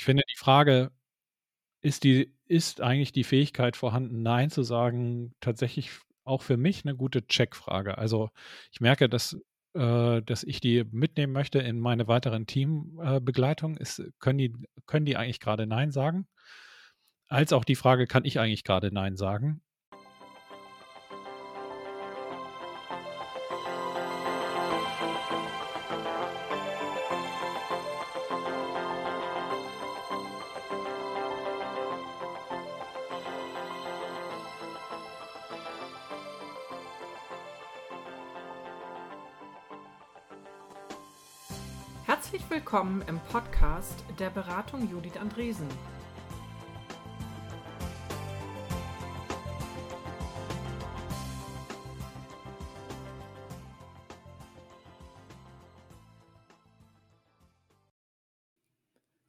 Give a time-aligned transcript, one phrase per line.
[0.00, 0.92] Ich finde die Frage,
[1.82, 5.90] ist die, ist eigentlich die Fähigkeit vorhanden, Nein zu sagen, tatsächlich
[6.24, 7.98] auch für mich eine gute Checkfrage.
[7.98, 8.30] Also
[8.72, 9.36] ich merke, dass,
[9.74, 13.76] äh, dass ich die mitnehmen möchte in meine weiteren Teambegleitung.
[13.76, 13.84] Äh,
[14.20, 14.54] können, die,
[14.86, 16.26] können die eigentlich gerade Nein sagen?
[17.28, 19.60] Als auch die Frage, kann ich eigentlich gerade Nein sagen?
[42.70, 45.66] Willkommen im Podcast der Beratung Judith Andresen.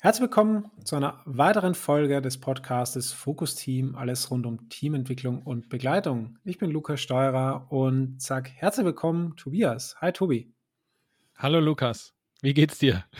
[0.01, 5.69] Herzlich willkommen zu einer weiteren Folge des Podcastes Fokus Team, alles rund um Teamentwicklung und
[5.69, 6.37] Begleitung.
[6.43, 9.95] Ich bin Lukas Steurer und sage herzlich willkommen, Tobias.
[10.01, 10.53] Hi, Tobi.
[11.37, 12.13] Hallo, Lukas.
[12.41, 13.05] Wie geht's dir?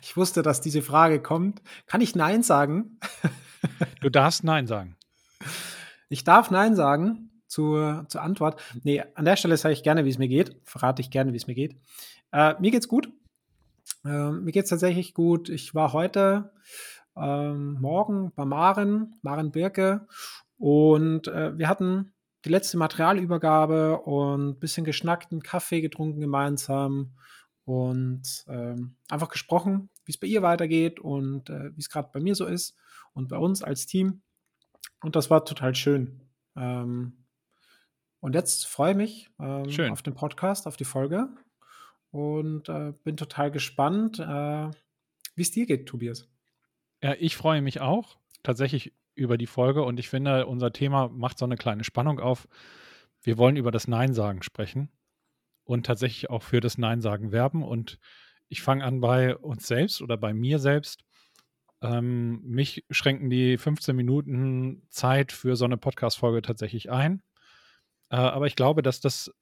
[0.00, 1.60] Ich wusste, dass diese Frage kommt.
[1.86, 2.98] Kann ich Nein sagen?
[4.00, 4.96] Du darfst Nein sagen.
[6.08, 8.62] Ich darf Nein sagen zur, zur Antwort.
[8.84, 10.56] Nee, an der Stelle sage ich gerne, wie es mir geht.
[10.62, 11.76] Verrate ich gerne, wie es mir geht.
[12.32, 13.12] Äh, mir geht's gut.
[14.04, 15.48] Äh, mir geht's tatsächlich gut.
[15.48, 16.52] Ich war heute
[17.16, 20.06] ähm, Morgen bei Maren, Maren Birke,
[20.58, 22.12] und äh, wir hatten
[22.46, 27.16] die letzte Materialübergabe und ein bisschen geschnackt, einen Kaffee getrunken gemeinsam
[27.64, 32.20] und ähm, einfach gesprochen, wie es bei ihr weitergeht und äh, wie es gerade bei
[32.20, 32.76] mir so ist
[33.14, 34.22] und bei uns als Team.
[35.02, 36.22] Und das war total schön.
[36.54, 37.24] Ähm,
[38.20, 41.28] und jetzt freue ich mich ähm, auf den Podcast, auf die Folge
[42.12, 44.70] und äh, bin total gespannt, äh,
[45.34, 46.28] wie es dir geht, Tobias.
[47.02, 51.38] Ja, ich freue mich auch tatsächlich über die Folge und ich finde, unser Thema macht
[51.38, 52.46] so eine kleine Spannung auf.
[53.22, 54.90] Wir wollen über das Nein sagen sprechen
[55.64, 57.62] und tatsächlich auch für das Nein sagen werben.
[57.62, 57.98] Und
[58.48, 61.02] ich fange an bei uns selbst oder bei mir selbst.
[61.82, 67.22] Ähm, mich schränken die 15 Minuten Zeit für so eine Podcast-Folge tatsächlich ein.
[68.10, 69.32] Äh, aber ich glaube, dass das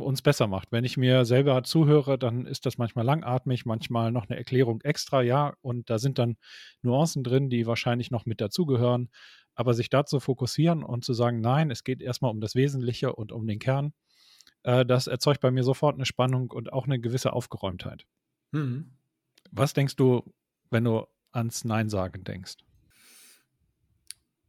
[0.00, 0.72] uns besser macht.
[0.72, 5.22] Wenn ich mir selber zuhöre, dann ist das manchmal langatmig, manchmal noch eine Erklärung extra,
[5.22, 6.36] ja, und da sind dann
[6.82, 9.10] Nuancen drin, die wahrscheinlich noch mit dazugehören.
[9.54, 13.12] Aber sich da zu fokussieren und zu sagen, nein, es geht erstmal um das Wesentliche
[13.14, 13.92] und um den Kern,
[14.62, 18.06] äh, das erzeugt bei mir sofort eine Spannung und auch eine gewisse Aufgeräumtheit.
[18.52, 18.92] Mhm.
[19.50, 20.22] Was denkst du,
[20.70, 22.56] wenn du ans Nein sagen denkst?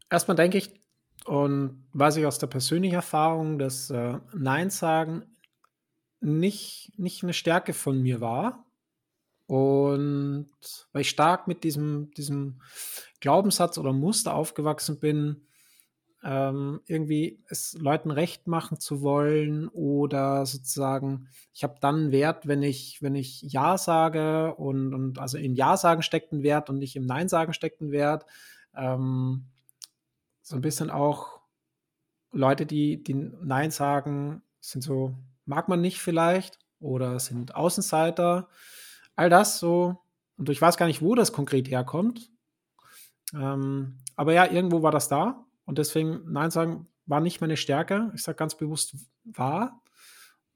[0.09, 0.71] Erstmal denke ich,
[1.25, 5.23] und weiß ich aus der persönlichen Erfahrung, dass äh, Nein sagen
[6.23, 8.65] nicht, nicht eine Stärke von mir war.
[9.45, 10.49] Und
[10.91, 12.61] weil ich stark mit diesem, diesem
[13.19, 15.45] Glaubenssatz oder Muster aufgewachsen bin,
[16.23, 22.63] ähm, irgendwie es Leuten recht machen zu wollen oder sozusagen, ich habe dann Wert, wenn
[22.63, 26.77] ich, wenn ich Ja sage und, und also im Ja sagen steckt ein Wert und
[26.77, 28.25] nicht im Nein sagen steckt ein Wert.
[28.73, 29.47] Ähm,
[30.41, 31.41] so ein bisschen auch
[32.31, 38.49] Leute, die, die Nein sagen, sind so, mag man nicht vielleicht oder sind Außenseiter.
[39.15, 40.01] All das so.
[40.37, 42.31] Und ich weiß gar nicht, wo das konkret herkommt.
[43.33, 45.45] Ähm, aber ja, irgendwo war das da.
[45.65, 48.11] Und deswegen, Nein sagen war nicht meine Stärke.
[48.15, 49.81] Ich sage ganz bewusst war,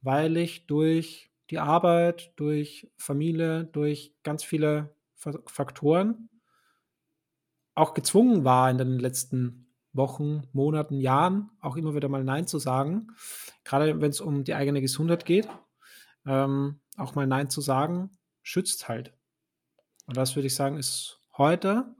[0.01, 6.29] weil ich durch die Arbeit, durch Familie, durch ganz viele Faktoren
[7.75, 9.66] auch gezwungen war in den letzten
[9.97, 13.07] Wochen, Monaten, Jahren auch immer wieder mal Nein zu sagen.
[13.63, 15.49] Gerade wenn es um die eigene Gesundheit geht,
[16.25, 19.13] ähm, auch mal Nein zu sagen, schützt halt.
[20.05, 21.95] Und das würde ich sagen, ist heute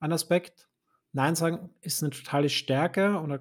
[0.00, 0.68] ein Aspekt,
[1.12, 3.40] Nein sagen ist eine totale Stärke und,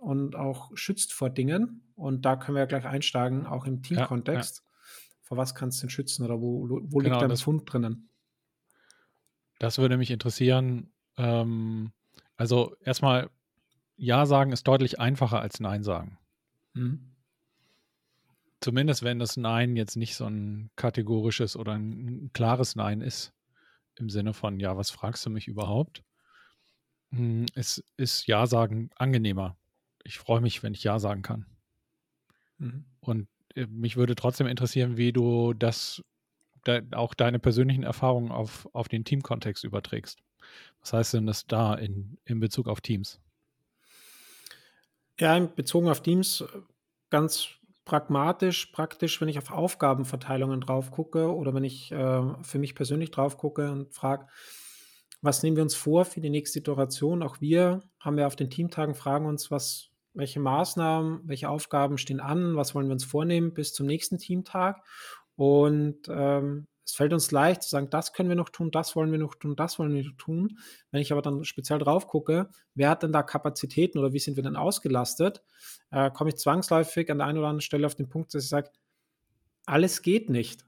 [0.00, 1.92] und auch schützt vor Dingen.
[1.94, 4.58] Und da können wir ja gleich einsteigen, auch im Teamkontext.
[4.58, 5.16] Ja, ja.
[5.22, 8.10] Vor was kannst du denn schützen oder wo, wo genau, liegt dein das, Fund drinnen?
[9.58, 10.92] Das würde mich interessieren.
[11.16, 11.92] Ähm,
[12.40, 13.28] also erstmal,
[13.98, 16.16] Ja sagen ist deutlich einfacher als Nein sagen.
[16.72, 17.14] Mhm.
[18.62, 23.34] Zumindest wenn das Nein jetzt nicht so ein kategorisches oder ein klares Nein ist.
[23.96, 26.02] Im Sinne von, ja, was fragst du mich überhaupt?
[27.10, 29.58] Hm, es ist Ja sagen angenehmer.
[30.02, 31.44] Ich freue mich, wenn ich Ja sagen kann.
[32.56, 32.86] Mhm.
[33.00, 36.02] Und äh, mich würde trotzdem interessieren, wie du das,
[36.64, 40.22] da, auch deine persönlichen Erfahrungen auf, auf den Teamkontext überträgst.
[40.80, 43.20] Was heißt denn das da in, in Bezug auf Teams?
[45.18, 46.44] Ja, Bezug auf Teams
[47.10, 47.48] ganz
[47.84, 53.10] pragmatisch, praktisch, wenn ich auf Aufgabenverteilungen drauf gucke oder wenn ich äh, für mich persönlich
[53.10, 54.26] drauf gucke und frage,
[55.22, 57.22] was nehmen wir uns vor für die nächste Iteration?
[57.22, 62.20] Auch wir haben ja auf den Teamtagen fragen uns, was, welche Maßnahmen, welche Aufgaben stehen
[62.20, 64.82] an, was wollen wir uns vornehmen bis zum nächsten Teamtag.
[65.36, 69.12] Und ähm, es fällt uns leicht zu sagen, das können wir noch tun, das wollen
[69.12, 70.58] wir noch tun, das wollen wir noch tun.
[70.90, 74.36] Wenn ich aber dann speziell drauf gucke, wer hat denn da Kapazitäten oder wie sind
[74.36, 75.42] wir denn ausgelastet,
[75.92, 78.48] äh, komme ich zwangsläufig an der einen oder anderen Stelle auf den Punkt, dass ich
[78.48, 78.70] sage,
[79.66, 80.64] alles geht nicht.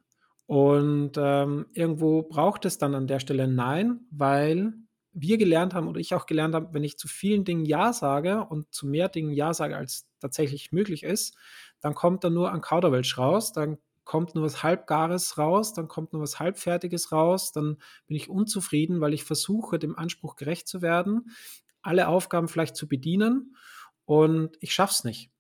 [0.47, 4.75] Und ähm, irgendwo braucht es dann an der Stelle Nein, weil
[5.13, 8.47] wir gelernt haben oder ich auch gelernt habe, wenn ich zu vielen Dingen Ja sage
[8.49, 11.37] und zu mehr Dingen Ja sage, als tatsächlich möglich ist,
[11.81, 16.13] dann kommt da nur ein Kauderwelsch raus, dann kommt nur was Halbgares raus, dann kommt
[16.13, 17.77] nur was Halbfertiges raus, dann
[18.07, 21.31] bin ich unzufrieden, weil ich versuche, dem Anspruch gerecht zu werden,
[21.83, 23.57] alle Aufgaben vielleicht zu bedienen
[24.05, 25.31] und ich schaffe es nicht.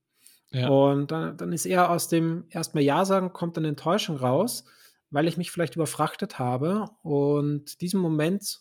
[0.50, 0.68] Ja.
[0.68, 4.64] Und dann, dann ist eher aus dem erstmal Ja sagen, kommt dann Enttäuschung raus,
[5.10, 8.60] weil ich mich vielleicht überfrachtet habe und diesen Moment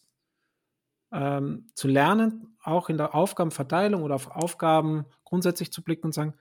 [1.12, 6.34] ähm, zu lernen, auch in der Aufgabenverteilung oder auf Aufgaben grundsätzlich zu blicken und sagen,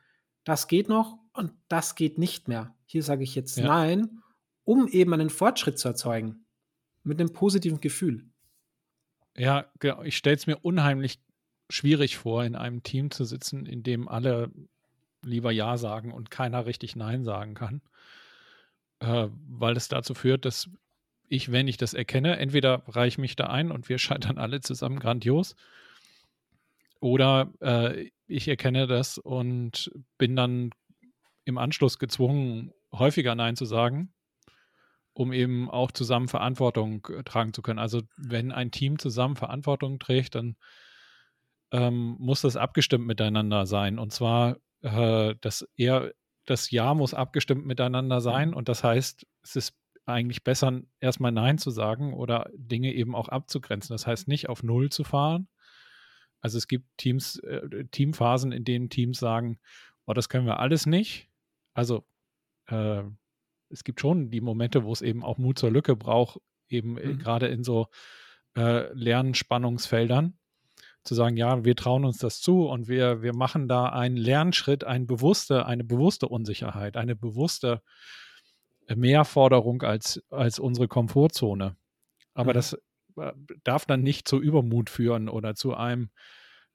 [0.44, 2.74] das geht noch und das geht nicht mehr.
[2.90, 3.68] Hier sage ich jetzt ja.
[3.68, 4.20] Nein,
[4.64, 6.44] um eben einen Fortschritt zu erzeugen.
[7.04, 8.28] Mit einem positiven Gefühl.
[9.36, 10.02] Ja, genau.
[10.02, 11.20] Ich stelle es mir unheimlich
[11.68, 14.50] schwierig vor, in einem Team zu sitzen, in dem alle
[15.22, 17.80] lieber Ja sagen und keiner richtig Nein sagen kann.
[18.98, 20.68] Äh, weil es dazu führt, dass
[21.28, 24.62] ich, wenn ich das erkenne, entweder reiche ich mich da ein und wir scheitern alle
[24.62, 25.54] zusammen grandios.
[26.98, 30.72] Oder äh, ich erkenne das und bin dann
[31.44, 34.12] im Anschluss gezwungen, häufiger Nein zu sagen,
[35.12, 37.78] um eben auch zusammen Verantwortung äh, tragen zu können.
[37.78, 40.56] Also wenn ein Team zusammen Verantwortung trägt, dann
[41.72, 43.98] ähm, muss das abgestimmt miteinander sein.
[43.98, 46.12] Und zwar, äh, dass eher
[46.46, 48.54] das Ja muss abgestimmt miteinander sein.
[48.54, 49.76] Und das heißt, es ist
[50.06, 53.94] eigentlich besser, erstmal Nein zu sagen oder Dinge eben auch abzugrenzen.
[53.94, 55.48] Das heißt nicht auf Null zu fahren.
[56.40, 59.60] Also es gibt Teams, äh, Teamphasen, in denen Teams sagen,
[60.06, 61.28] oh, das können wir alles nicht.
[61.74, 62.04] Also
[62.70, 63.02] äh,
[63.68, 67.18] es gibt schon die Momente, wo es eben auch Mut zur Lücke braucht, eben mhm.
[67.18, 67.86] gerade in so
[68.56, 70.36] äh, Lernspannungsfeldern,
[71.02, 74.84] zu sagen, ja, wir trauen uns das zu und wir, wir machen da einen Lernschritt,
[74.84, 77.82] eine bewusste, eine bewusste Unsicherheit, eine bewusste
[78.94, 81.76] Mehrforderung als, als unsere Komfortzone.
[82.34, 82.54] Aber mhm.
[82.54, 82.74] das
[83.16, 83.32] äh,
[83.64, 86.10] darf dann nicht zu Übermut führen oder zu einem,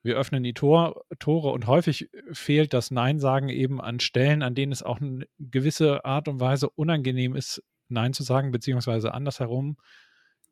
[0.06, 4.54] wir öffnen die Tor, Tore und häufig fehlt das Nein sagen eben an Stellen, an
[4.54, 9.78] denen es auch eine gewisse Art und Weise unangenehm ist, Nein zu sagen, beziehungsweise andersherum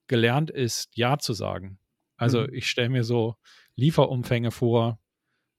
[0.07, 1.77] gelernt ist, Ja zu sagen.
[2.17, 2.49] Also mhm.
[2.51, 3.35] ich stelle mir so
[3.75, 4.99] Lieferumfänge vor,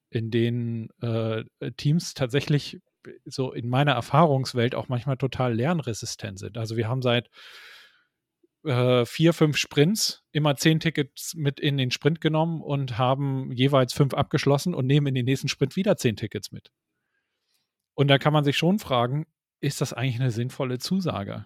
[0.09, 1.45] in denen äh,
[1.77, 2.81] Teams tatsächlich
[3.23, 6.57] so in meiner Erfahrungswelt auch manchmal total lernresistent sind.
[6.57, 7.29] Also wir haben seit
[8.65, 13.93] äh, vier, fünf Sprints immer zehn Tickets mit in den Sprint genommen und haben jeweils
[13.93, 16.71] fünf abgeschlossen und nehmen in den nächsten Sprint wieder zehn Tickets mit.
[17.93, 19.25] Und da kann man sich schon fragen,
[19.61, 21.45] ist das eigentlich eine sinnvolle Zusage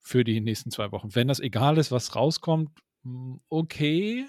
[0.00, 1.14] für die nächsten zwei Wochen?
[1.14, 2.70] Wenn das egal ist, was rauskommt,
[3.02, 4.26] hm, okay,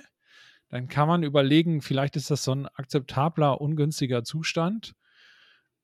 [0.69, 4.93] dann kann man überlegen, vielleicht ist das so ein akzeptabler, ungünstiger Zustand.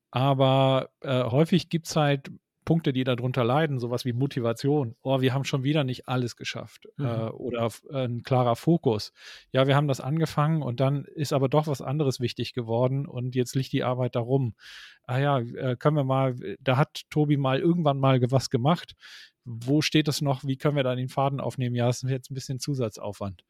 [0.09, 2.31] Aber äh, häufig gibt es halt
[2.66, 4.96] Punkte, die darunter leiden, sowas wie Motivation.
[5.02, 6.88] Oh, wir haben schon wieder nicht alles geschafft.
[6.98, 7.08] Äh, mhm.
[7.08, 9.13] Äh, oder äh, ein klarer Fokus.
[9.51, 13.36] Ja, wir haben das angefangen und dann ist aber doch was anderes wichtig geworden und
[13.36, 14.56] jetzt liegt die Arbeit darum.
[15.03, 18.96] Ah ja, äh, können wir mal, da hat Tobi mal irgendwann mal was gemacht.
[19.44, 20.44] Wo steht das noch?
[20.44, 21.75] Wie können wir da den Faden aufnehmen?
[21.75, 23.44] Ja, das ist jetzt ein bisschen Zusatzaufwand.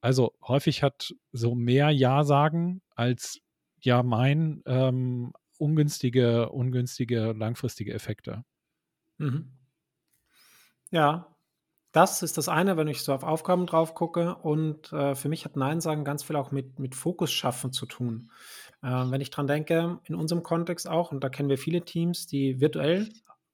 [0.00, 3.40] Also häufig hat so mehr Ja sagen als
[3.80, 8.44] Ja mein ähm, ungünstige, ungünstige langfristige Effekte.
[9.18, 9.52] Mhm.
[10.90, 11.34] Ja,
[11.92, 14.34] das ist das eine, wenn ich so auf Aufgaben drauf gucke.
[14.34, 17.86] Und äh, für mich hat Nein sagen ganz viel auch mit, mit Fokus schaffen zu
[17.86, 18.30] tun.
[18.82, 22.26] Äh, wenn ich dran denke, in unserem Kontext auch, und da kennen wir viele Teams,
[22.26, 23.08] die virtuell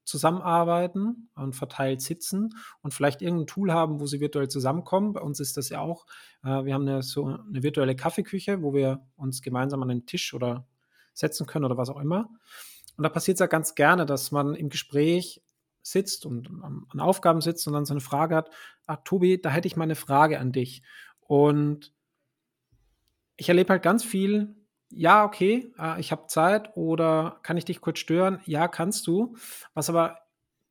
[0.05, 5.12] zusammenarbeiten und verteilt sitzen und vielleicht irgendein Tool haben, wo sie virtuell zusammenkommen.
[5.12, 6.07] Bei uns ist das ja auch,
[6.43, 10.35] äh, wir haben eine, so eine virtuelle Kaffeeküche, wo wir uns gemeinsam an den Tisch
[10.35, 10.67] oder
[11.12, 12.29] setzen können oder was auch immer.
[12.97, 15.43] Und da passiert es ja ganz gerne, dass man im Gespräch
[15.82, 18.50] sitzt und an Aufgaben sitzt und dann so eine Frage hat,
[18.87, 20.82] ach Tobi, da hätte ich mal eine Frage an dich.
[21.20, 21.92] Und
[23.37, 24.54] ich erlebe halt ganz viel,
[24.90, 28.40] ja, okay, äh, ich habe Zeit oder kann ich dich kurz stören?
[28.44, 29.37] Ja, kannst du.
[29.72, 30.18] Was aber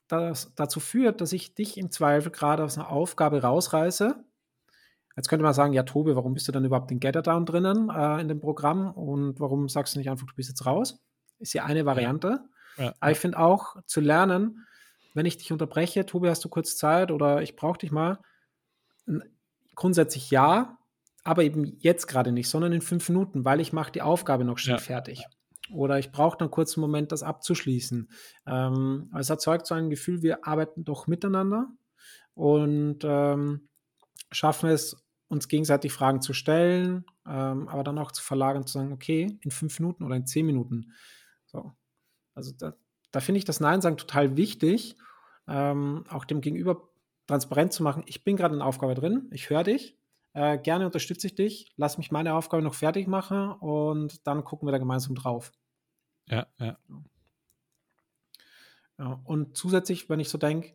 [0.10, 4.24] das dazu führt, dass ich dich im Zweifel gerade aus einer Aufgabe rausreiße.
[5.16, 8.20] Jetzt könnte man sagen, ja, Tobi, warum bist du dann überhaupt in Getterdown drinnen äh,
[8.22, 11.02] in dem Programm und warum sagst du nicht einfach, du bist jetzt raus?
[11.40, 12.42] Ist ja eine Variante.
[12.78, 12.94] Ja.
[13.00, 14.66] Aber ich finde auch zu lernen,
[15.20, 18.20] wenn ich dich unterbreche, Tobi, hast du kurz Zeit oder ich brauche dich mal.
[19.76, 20.78] Grundsätzlich ja,
[21.26, 24.58] aber eben jetzt gerade nicht, sondern in fünf Minuten, weil ich mache die Aufgabe noch
[24.58, 24.82] schnell ja.
[24.82, 25.26] fertig.
[25.74, 28.10] Oder ich brauche dann kurz einen Moment, das abzuschließen.
[28.48, 31.68] Ähm, es erzeugt so ein Gefühl, wir arbeiten doch miteinander
[32.34, 33.68] und ähm,
[34.32, 38.94] schaffen es, uns gegenseitig Fragen zu stellen, ähm, aber dann auch zu verlagern, zu sagen,
[38.94, 40.94] okay, in fünf Minuten oder in zehn Minuten.
[41.46, 41.74] So.
[42.36, 42.74] Also da,
[43.12, 44.96] da finde ich das Nein sagen total wichtig,
[45.50, 46.90] ähm, auch dem Gegenüber
[47.28, 49.98] transparent zu machen, ich bin gerade in der Aufgabe drin, ich höre dich,
[50.34, 54.68] äh, gerne unterstütze ich dich, lass mich meine Aufgabe noch fertig machen und dann gucken
[54.68, 55.52] wir da gemeinsam drauf.
[56.28, 56.78] Ja, ja.
[58.98, 60.74] ja und zusätzlich, wenn ich so denke,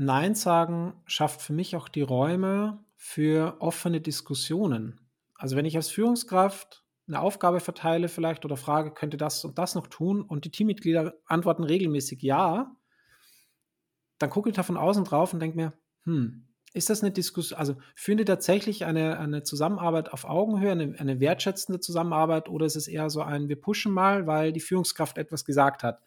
[0.00, 5.00] Nein sagen schafft für mich auch die Räume für offene Diskussionen.
[5.34, 9.74] Also wenn ich als Führungskraft eine Aufgabe verteile vielleicht oder frage, könnte das und das
[9.74, 10.22] noch tun?
[10.22, 12.76] Und die Teammitglieder antworten regelmäßig ja,
[14.18, 15.72] dann gucke ich da von außen drauf und denke mir,
[16.04, 20.94] hm, ist das eine Diskussion, also führen die tatsächlich eine, eine Zusammenarbeit auf Augenhöhe, eine,
[20.98, 25.16] eine wertschätzende Zusammenarbeit oder ist es eher so ein, wir pushen mal, weil die Führungskraft
[25.16, 26.00] etwas gesagt hat?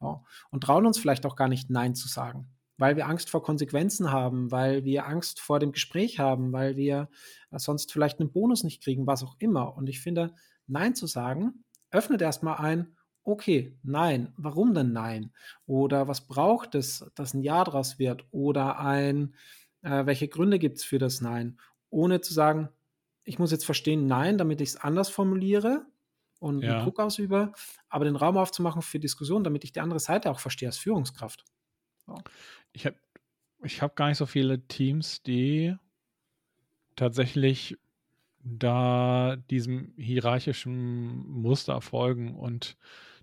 [0.00, 2.48] Ja, und trauen uns vielleicht auch gar nicht Nein zu sagen,
[2.82, 7.08] weil wir Angst vor Konsequenzen haben, weil wir Angst vor dem Gespräch haben, weil wir
[7.52, 9.76] sonst vielleicht einen Bonus nicht kriegen, was auch immer.
[9.76, 10.34] Und ich finde,
[10.66, 11.62] Nein zu sagen,
[11.92, 15.32] öffnet erstmal ein, okay, nein, warum denn nein?
[15.64, 18.24] Oder was braucht es, dass ein Ja draus wird?
[18.32, 19.36] Oder ein,
[19.82, 21.60] äh, welche Gründe gibt es für das Nein?
[21.88, 22.68] Ohne zu sagen,
[23.22, 25.86] ich muss jetzt verstehen, nein, damit ich es anders formuliere
[26.40, 26.82] und ja.
[26.82, 27.52] Druck ausübe,
[27.88, 31.44] aber den Raum aufzumachen für Diskussion, damit ich die andere Seite auch verstehe als Führungskraft.
[32.06, 32.16] So.
[32.72, 32.96] Ich habe
[33.64, 35.76] ich hab gar nicht so viele Teams, die
[36.96, 37.76] tatsächlich
[38.44, 42.76] da diesem hierarchischen Muster folgen und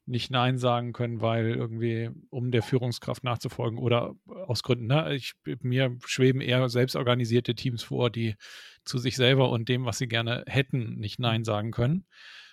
[0.05, 5.13] nicht Nein sagen können, weil irgendwie, um der Führungskraft nachzufolgen oder aus Gründen, ne?
[5.13, 8.35] Ich, mir schweben eher selbstorganisierte Teams vor, die
[8.85, 12.05] zu sich selber und dem, was sie gerne hätten, nicht Nein sagen können.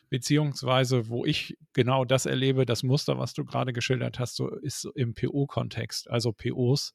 [0.08, 4.88] Beziehungsweise, wo ich genau das erlebe, das Muster, was du gerade geschildert hast, so ist
[4.94, 6.08] im PO-Kontext.
[6.08, 6.94] Also POs,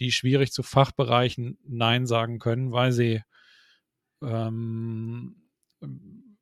[0.00, 3.22] die schwierig zu Fachbereichen Nein sagen können, weil sie
[4.22, 5.36] ähm,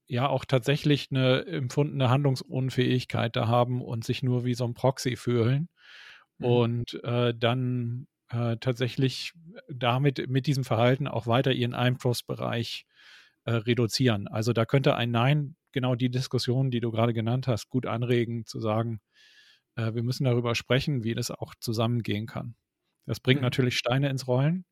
[0.06, 5.16] ja auch tatsächlich eine empfundene Handlungsunfähigkeit da haben und sich nur wie so ein Proxy
[5.16, 5.68] fühlen
[6.38, 6.46] mhm.
[6.46, 9.32] und äh, dann äh, tatsächlich
[9.68, 12.86] damit mit diesem Verhalten auch weiter ihren Einflussbereich
[13.44, 14.28] äh, reduzieren.
[14.28, 18.44] Also da könnte ein Nein genau die Diskussion, die du gerade genannt hast, gut anregen,
[18.46, 19.00] zu sagen,
[19.76, 22.54] äh, wir müssen darüber sprechen, wie das auch zusammengehen kann.
[23.06, 23.46] Das bringt mhm.
[23.46, 24.64] natürlich Steine ins Rollen,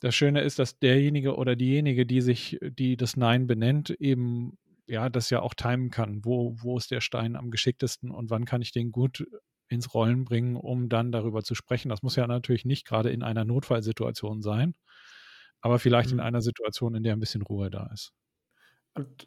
[0.00, 5.08] das Schöne ist, dass derjenige oder diejenige, die sich, die das Nein benennt, eben ja
[5.08, 6.24] das ja auch timen kann.
[6.24, 9.26] Wo, wo ist der Stein am geschicktesten und wann kann ich den gut
[9.68, 11.88] ins Rollen bringen, um dann darüber zu sprechen.
[11.88, 14.74] Das muss ja natürlich nicht gerade in einer Notfallsituation sein,
[15.66, 16.20] aber vielleicht mhm.
[16.20, 18.12] in einer Situation, in der ein bisschen Ruhe da ist.
[18.94, 19.26] Und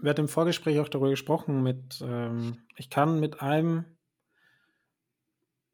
[0.00, 3.84] wir hatten im Vorgespräch auch darüber gesprochen, mit, ähm, ich kann mit einem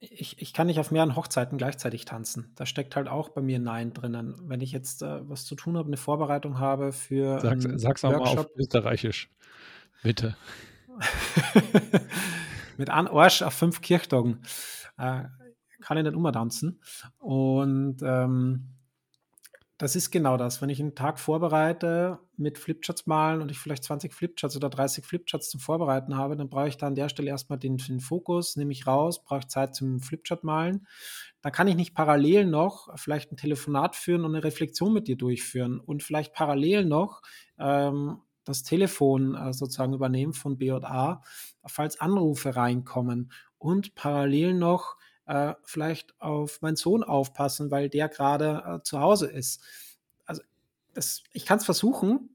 [0.01, 2.53] ich, ich kann nicht auf mehreren Hochzeiten gleichzeitig tanzen.
[2.57, 4.35] Da steckt halt auch bei mir Nein drinnen.
[4.49, 7.39] Wenn ich jetzt äh, was zu tun habe, eine Vorbereitung habe für.
[7.41, 9.31] Sag's, sag's auch mal auf Österreichisch.
[10.03, 10.37] Bitte.
[12.77, 14.43] Mit einem Arsch auf fünf Kirchtagen
[14.99, 15.23] äh,
[15.81, 16.81] kann ich nicht immer tanzen.
[17.19, 18.75] Und ähm,
[19.83, 20.63] das ist genau das.
[20.63, 25.05] Wenn ich einen Tag vorbereite mit Flipcharts malen und ich vielleicht 20 Flipcharts oder 30
[25.05, 28.55] Flipcharts zum Vorbereiten habe, dann brauche ich da an der Stelle erstmal den, den Fokus,
[28.55, 30.87] nehme ich raus, brauche ich Zeit zum Flipchart malen.
[31.41, 35.17] Da kann ich nicht parallel noch vielleicht ein Telefonat führen und eine Reflexion mit dir
[35.17, 37.21] durchführen und vielleicht parallel noch
[37.59, 41.23] ähm, das Telefon äh, sozusagen übernehmen von B und A,
[41.67, 44.97] falls Anrufe reinkommen und parallel noch
[45.27, 49.63] äh, vielleicht auf meinen Sohn aufpassen, weil der gerade äh, zu Hause ist.
[50.27, 50.43] Also
[50.95, 52.31] das, ich kann es versuchen.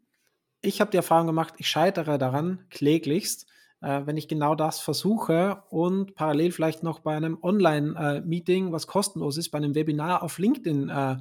[0.61, 3.45] Ich habe die Erfahrung gemacht, ich scheitere daran kläglichst,
[3.81, 9.37] äh, wenn ich genau das versuche und parallel vielleicht noch bei einem Online-Meeting, was kostenlos
[9.37, 11.17] ist, bei einem Webinar auf LinkedIn äh, äh,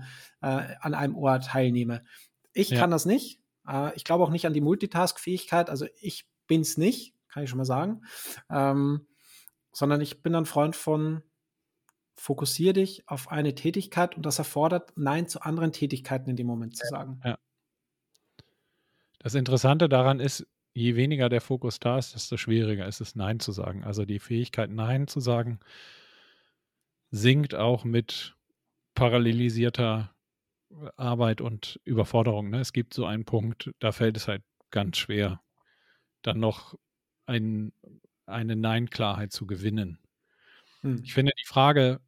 [0.80, 2.02] an einem Ort teilnehme.
[2.52, 2.78] Ich ja.
[2.78, 3.40] kann das nicht.
[3.68, 5.68] Äh, ich glaube auch nicht an die Multitask-Fähigkeit.
[5.68, 8.02] Also ich bin es nicht, kann ich schon mal sagen.
[8.50, 9.06] Ähm,
[9.72, 11.22] sondern ich bin ein Freund von
[12.16, 16.76] fokussiere dich auf eine Tätigkeit und das erfordert, Nein zu anderen Tätigkeiten in dem Moment
[16.76, 17.20] zu sagen.
[17.24, 17.38] Ja.
[19.18, 23.40] Das Interessante daran ist, je weniger der Fokus da ist, desto schwieriger ist es, Nein
[23.40, 23.84] zu sagen.
[23.84, 25.60] Also die Fähigkeit, Nein zu sagen,
[27.10, 28.36] sinkt auch mit
[28.94, 30.14] parallelisierter
[30.96, 32.50] Arbeit und Überforderung.
[32.50, 32.60] Ne?
[32.60, 35.40] Es gibt so einen Punkt, da fällt es halt ganz schwer,
[36.22, 36.74] dann noch
[37.26, 37.72] ein,
[38.26, 39.98] eine Nein-Klarheit zu gewinnen.
[40.82, 41.00] Hm.
[41.04, 42.00] Ich finde die Frage,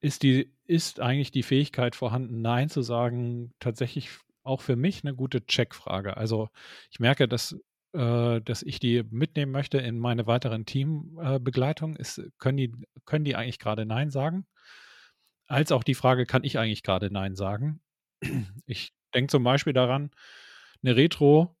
[0.00, 4.10] ist, die, ist eigentlich die Fähigkeit vorhanden, Nein zu sagen, tatsächlich
[4.42, 6.16] auch für mich eine gute Checkfrage.
[6.16, 6.48] Also
[6.90, 7.56] ich merke, dass,
[7.92, 11.96] äh, dass ich die mitnehmen möchte in meine weiteren Teambegleitung.
[11.96, 12.04] Äh,
[12.38, 12.72] können, die,
[13.04, 14.46] können die eigentlich gerade Nein sagen?
[15.48, 17.80] Als auch die Frage, kann ich eigentlich gerade Nein sagen?
[18.66, 20.10] Ich denke zum Beispiel daran,
[20.82, 21.56] eine Retro,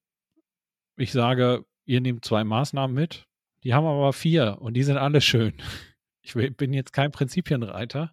[0.96, 3.26] ich sage, ihr nehmt zwei Maßnahmen mit,
[3.62, 5.54] die haben aber vier und die sind alle schön.
[6.34, 8.12] Ich bin jetzt kein Prinzipienreiter,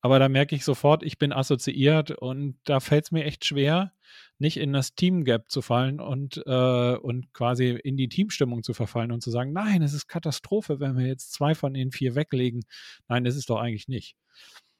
[0.00, 3.92] aber da merke ich sofort, ich bin assoziiert und da fällt es mir echt schwer,
[4.38, 9.12] nicht in das Team-Gap zu fallen und, äh, und quasi in die Teamstimmung zu verfallen
[9.12, 12.64] und zu sagen, nein, es ist Katastrophe, wenn wir jetzt zwei von den vier weglegen.
[13.08, 14.16] Nein, das ist doch eigentlich nicht.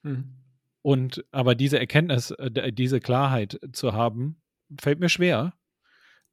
[0.03, 0.37] Mhm.
[0.83, 4.43] Und aber diese Erkenntnis, äh, diese Klarheit zu haben,
[4.81, 5.55] fällt mir schwer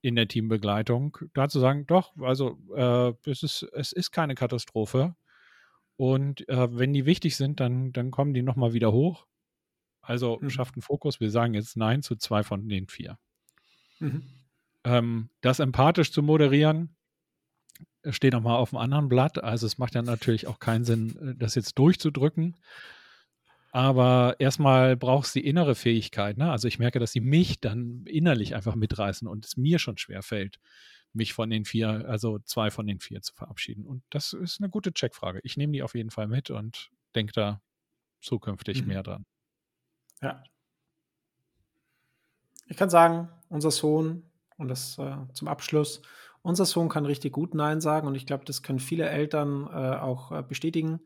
[0.02, 5.16] in der Teambegleitung, da zu sagen, doch, also äh, es, ist, es ist keine Katastrophe.
[6.00, 9.28] Und äh, wenn die wichtig sind, dann, dann kommen die nochmal wieder hoch.
[10.00, 10.50] Also mhm.
[10.50, 11.20] schafft einen Fokus.
[11.20, 13.20] Wir sagen jetzt Nein zu zwei von den vier.
[14.00, 14.24] Mhm.
[14.86, 16.96] Ähm, das empathisch zu moderieren,
[18.10, 19.44] steht nochmal auf einem anderen Blatt.
[19.44, 22.56] Also es macht ja natürlich auch keinen Sinn, äh, das jetzt durchzudrücken.
[23.74, 26.38] Aber erstmal braucht es die innere Fähigkeit.
[26.38, 26.50] Ne?
[26.50, 30.24] Also ich merke, dass sie mich dann innerlich einfach mitreißen und es mir schon schwer
[30.24, 30.62] fällt,
[31.14, 33.86] mich von den vier, also zwei von den vier zu verabschieden.
[33.86, 35.40] Und das ist eine gute Checkfrage.
[35.44, 37.62] Ich nehme die auf jeden Fall mit und denke da
[38.22, 38.88] zukünftig mhm.
[38.88, 39.26] mehr dran.
[40.22, 40.44] Ja.
[42.68, 44.24] Ich kann sagen, unser Sohn,
[44.58, 46.02] und das äh, zum Abschluss,
[46.42, 49.98] unser Sohn kann richtig gut Nein sagen und ich glaube, das können viele Eltern äh,
[49.98, 51.02] auch äh, bestätigen.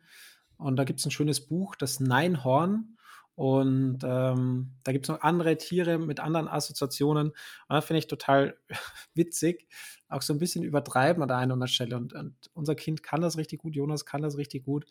[0.58, 2.98] Und da gibt es ein schönes Buch, das Neinhorn.
[3.36, 7.30] Und ähm, da gibt es noch andere Tiere mit anderen Assoziationen.
[7.30, 7.36] Und
[7.70, 8.58] das finde ich total
[9.16, 9.68] witzig.
[10.08, 11.98] Auch so ein bisschen übertreiben an der einen oder anderen Stelle.
[11.98, 14.86] Und, und, unser Kind kann das richtig gut, Jonas kann das richtig gut,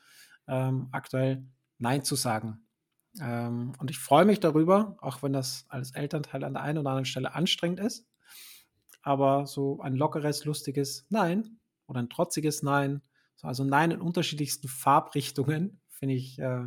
[0.48, 1.44] ähm, aktuell
[1.78, 2.66] Nein zu sagen.
[3.20, 6.90] Ähm, und ich freue mich darüber, auch wenn das als Elternteil an der einen oder
[6.90, 8.06] anderen Stelle anstrengend ist.
[9.02, 13.02] Aber so ein lockeres, lustiges Nein oder ein trotziges Nein
[13.42, 16.66] also Nein in unterschiedlichsten Farbrichtungen finde ich äh,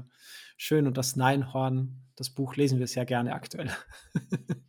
[0.55, 0.87] schön.
[0.87, 3.69] Und das Neinhorn, das Buch lesen wir sehr gerne aktuell.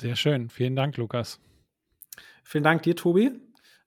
[0.00, 0.50] sehr schön.
[0.50, 1.40] Vielen Dank, Lukas.
[2.44, 3.32] Vielen Dank dir, Tobi,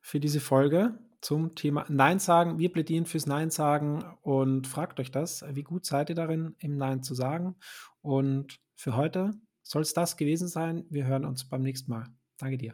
[0.02, 2.60] für diese Folge zum Thema Nein sagen.
[2.60, 5.46] Wir plädieren fürs Nein sagen und fragt euch das.
[5.48, 7.56] Wie gut seid ihr darin, im Nein zu sagen?
[8.02, 9.32] Und für heute
[9.64, 10.84] soll es das gewesen sein.
[10.90, 12.04] Wir hören uns beim nächsten Mal.
[12.38, 12.74] Danke dir.